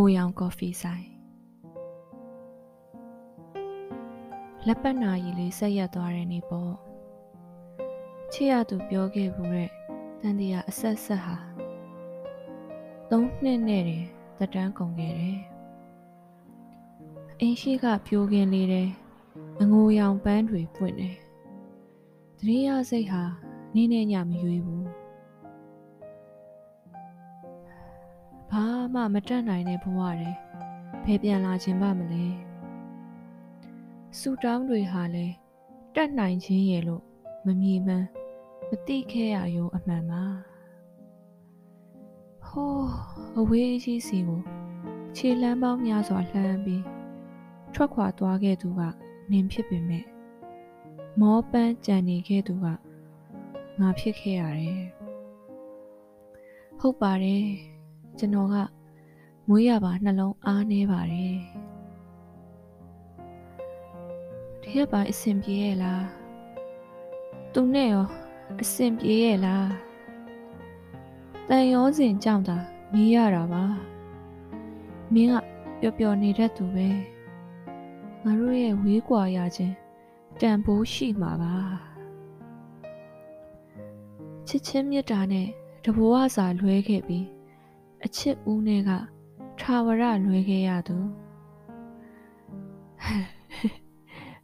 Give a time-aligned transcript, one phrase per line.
[0.00, 1.06] ိုရောင်ကော်ဖီဆိုင်
[4.66, 6.72] လက်ပတ်နာရီလေးဆက်ရက်သွားတဲ့နေ့ပေါ့
[8.32, 9.70] ချစ်ရသူပြောခဲ့ဘူးတဲ့
[10.20, 11.36] တန်တရားအဆက်ဆက်ဟာ
[13.10, 14.04] သုံးနှစ်နဲ့တင်
[14.38, 15.38] သက်တမ်းကုန်ခဲ့တယ်
[17.40, 18.88] အင်းရှိကပြိုးကင်းလေးတဲ့
[19.60, 21.16] အငိုရောင်ပန်းတွေပွင့်တယ်
[22.38, 23.22] တတိယစိတ်ဟာ
[23.74, 24.87] နင်းနဲ့ညမရွေးဘူး
[28.50, 30.30] ဘာမှမတတ်နိုင်တဲ့ဘဝတွေ
[31.04, 32.24] ဘယ်ပြန်လာခြင်းပါမလဲ
[34.18, 35.34] ဆူတောင်းတွေဟာလည်း
[35.94, 37.02] တတ်နိုင်ခြင်းရဲ့လို့
[37.46, 38.06] မမြည်မှန်း
[38.68, 40.24] မတိခဲ့ရရုံအမှန်ပါ
[42.46, 42.88] ဟိုး
[43.38, 44.42] အဝေးကြီးစီကို
[45.16, 46.84] ခြေလမ်းပေါင်းများစွာလှမ်းပြီး
[47.74, 48.80] ထွက်ခွာသွားခဲ့သူက
[49.30, 50.04] နင်ဖြစ်ပေမဲ့
[51.20, 52.66] မောပန်းကြံနေခဲ့သူက
[53.80, 54.82] ငါဖြစ်ခဲ့ရတယ်
[56.78, 57.46] ဟုတ်ပါတယ်
[58.18, 58.56] ကျွန်တော်က
[59.48, 61.36] မွေးရပါနှလုံးအားနေပါတယ်
[64.62, 66.04] ဒီကပါအဆင်ပြေရဲ့လား
[67.52, 68.06] သူနဲ့ရော
[68.60, 69.68] အဆင်ပြေရဲ့လား
[71.48, 72.58] တန်ရောစဉ်ကြောင့်သာ
[72.92, 73.64] မီးရတာပါ
[75.14, 75.34] မင်းက
[75.80, 76.88] ပျော်ပျော်နေတတ်သူပဲ
[78.22, 79.74] ငါတို့ရဲ့ဝေးကွာရခြင်း
[80.40, 81.54] တန်ဖိုးရှိမှာပါ
[84.46, 85.46] ချစ်ချင်းမြတ်တာနဲ့
[85.84, 87.37] တဘဝစာလွဲခဲ့ပြီး
[88.08, 88.90] အချစ်ဦးနဲ့က
[89.60, 90.96] ထာဝရလွဲခဲ့ရသူ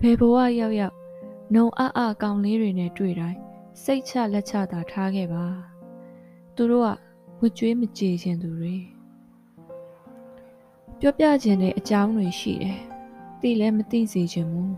[0.00, 0.94] ဘယ်ဘဝရောက်ရောက်
[1.54, 3.38] နှုံအအကောင်လေးတွေနဲ့တွေ့တိုင်း
[3.82, 5.46] စိတ်ချလက်ချသာထားခဲ့ပါ
[6.54, 6.88] သူတို့က
[7.40, 8.76] ဝကြွေးမကြေခြင်းသူတွေ
[10.98, 12.78] ပြောပြခြင်းတဲ့အကြောင်းတွေရှိတယ်
[13.40, 14.74] သိလည်းမသိစေခြင်းဘူး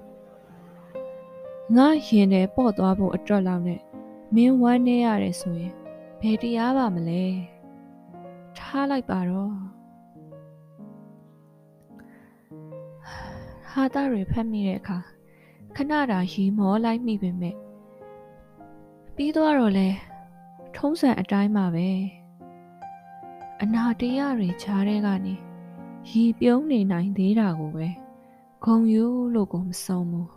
[1.77, 3.81] ငါရင်ထဲပေါ့သွားဖို့အတွက်လောက်နဲ့
[4.34, 5.75] မင်းဝမ်းနေရတယ်ဆိုရင်
[6.20, 7.25] ဘယ်တရားပါမလဲ
[8.59, 9.53] ထားလိုက်ပါတော့
[13.71, 14.99] ဟာတာတွေဖတ်မိတဲ့အခါ
[15.77, 17.56] ခဏတာရီမောလိုက်မိပေမဲ့
[19.15, 19.89] ပြီးတော့တော့လဲ
[20.77, 21.89] ထုံးစံအတိုင်းပါပဲ
[23.62, 25.34] အနာတရားတွေခြားတဲ့ကနေ
[26.10, 27.89] ရီပြုံးနေနိုင်သေးတာကိုပဲ
[28.65, 30.31] ဂုံယူလို့ကိုမဆုံးဘူး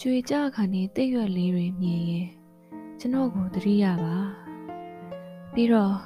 [0.00, 2.28] ကြွေကြခါနေတိတ်ရွက်လေးတွေမြင်ရင်
[3.04, 4.16] ကျွန်တော်ကိုသတိရပါ
[5.52, 5.96] ပြီးတော့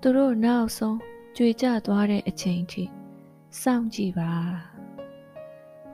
[0.00, 0.98] သူတို့နောက်ဆုံး
[1.36, 2.82] ကြွေကြသွားတဲ့အချိန်ထိ
[3.60, 4.32] စောင့်ကြည့်ပါ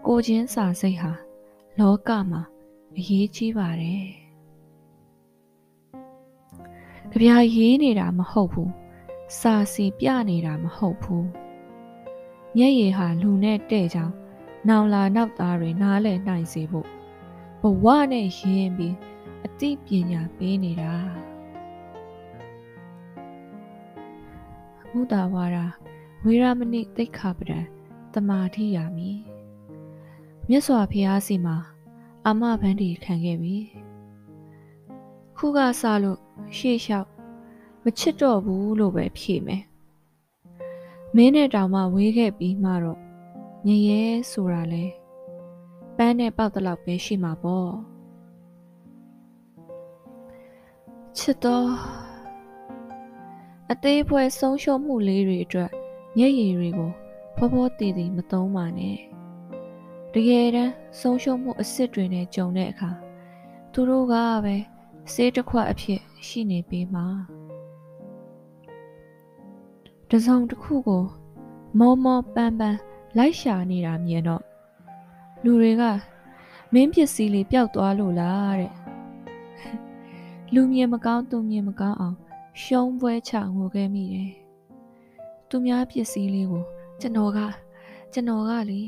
[0.06, 1.12] ကိုချင်းစာစိတ်ဟာ
[1.78, 2.42] လောကမှာ
[2.96, 4.06] အရေးကြီးပါတယ်
[7.10, 8.72] ကြပြာရေးနေတာမဟုတ်ဘူး
[9.40, 11.28] စာစီပြနေတာမဟုတ်ဘူး
[12.56, 14.12] မျက်ရည်ဟာလူနဲ့တဲ့ကြောင်
[14.68, 16.86] နောင်လာနောက်သားတွေနားလည်နိုင်စေဖို့
[17.60, 18.96] ဘဝနဲ့ရင်းပြီး
[19.46, 20.92] အသိပညာပေးနေတာ
[24.92, 25.58] မုဒ္ဒဝါဒ
[26.24, 27.58] ဝေရမဏိသိက္ခာပဒံ
[28.14, 29.10] တမာထိယာမိ
[30.48, 31.56] မြတ်စွာဘုရားစီမှာ
[32.26, 33.56] အာမဘန္ဒီခံခဲ့ပြီ
[35.36, 36.18] ခုကစလို့
[36.56, 37.08] ရှေ့လျှောက်
[37.82, 39.62] မချစ်တော့ဘူးလို့ပဲဖြေမယ်
[41.14, 43.00] မင်းနဲ့တောင်မှဝေးခဲ့ပြီးမှတော့
[43.66, 44.84] ငရဲဆိုတာလဲ
[45.96, 47.93] ပန်းနဲ့ပေါက်တလောက်ပဲရှိမှာပေါ့
[51.26, 51.68] ချစ်တော့
[53.72, 55.70] အသေးဖွဲဆုံးရှုံးမှုလေးတွေအတွက်
[56.16, 56.90] မျက်ရည်တွေကို
[57.36, 58.98] ဖောဖောတည်တည်မသုံးပါနဲ့
[60.12, 62.90] တကယ်တမ်းဆုံးရှုံးမှုအစ်စ်တွေနဲ့ကြုံတဲ့အခါ
[63.72, 64.14] သူတို့က
[64.44, 64.56] ပဲ
[65.12, 67.06] စေးတစ်ခွက်အဖြစ်ရှိနေပြီးမှာ
[70.10, 71.04] တစုံတစ်ခုကို
[71.78, 72.78] မောမောပန်းပန်း
[73.16, 74.42] လိုက်ရှာနေတာမြင်တော့
[75.44, 75.82] လူတွေက
[76.72, 78.83] မင်းပစ္စည်းလေးပျောက်သွားလို့လားတဲ့
[80.54, 82.16] လူမြင်မကောင်းသူမြင်မကောင်းအောင်
[82.62, 84.30] ရှုံးပွဲချငိုခဲ့မိတယ်
[85.48, 86.64] သူများပစ္စည်းလေးကို
[87.00, 87.38] ကျွန်တော်က
[88.12, 88.82] ကျွန်တော်ကလေ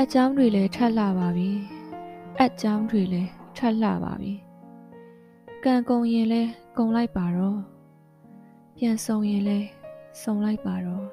[0.00, 1.50] အကြောင်းတွေလည်းထပ်လာပါပြီ
[2.40, 4.32] အကြောင်းတွေလည်းထပ်လာပါပြီ
[5.64, 7.58] ကံကုန်ရင်လည်းကုန်လိုက်ပါတော့
[8.76, 9.66] ပြန်ဆောင်ရင်လည်း
[10.20, 11.06] ဆောင်လိုက်ပါတော့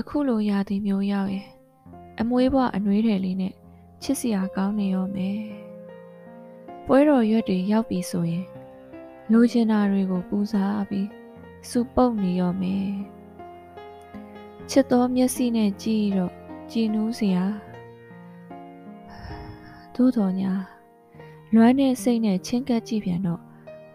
[0.00, 1.53] အခုလိုရာသီမျိုးရောက်ရင်အ
[2.36, 3.54] မွေးဘွားအနှွေးတယ်လေးနဲ့
[4.02, 5.40] ချစ်စရာကောင်းနေရောမယ်
[6.86, 8.46] ပွဲတော်ရွက်တွေရောက်ပြီဆိုရင်
[9.32, 11.08] လိုချင်တာတွေကိုပူစားပြီး
[11.68, 12.88] စူပုတ်နေရောမယ်
[14.70, 16.32] ချစ်တော်မျက်စိနဲ့ကြည့်တော့
[16.70, 17.44] ကြည်နူးစရာ
[19.94, 20.52] သို့တော်ညာ
[21.54, 23.40] လွမ်းတဲ့စိတ်နဲ့ချင်းကပ်ကြည့်ပြန်တော့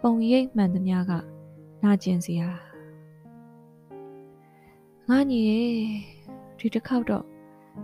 [0.02, 1.12] ပုံရိပ်မှန်သမျှက
[1.84, 2.50] နာကျင်စရာ
[5.10, 5.64] ငါညီရေ
[6.58, 7.26] ဒီတစ်ခေါက်တော့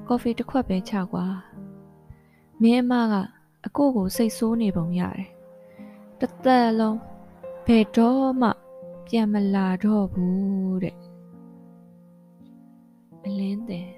[0.07, 1.25] ကော်ဖီတစ်ခွက်ပဲချကွာ
[2.61, 3.13] မင်းအမက
[3.65, 5.29] အကိုကိုစိတ်ဆိုးနေပုံရတယ်
[6.19, 6.99] တစ်သက်လုံး
[7.65, 8.49] ဘယ်တော့မှ
[9.07, 10.97] ပြန်မလာတော့ဘူးတဲ့
[13.23, 13.89] အလင်းတဲ့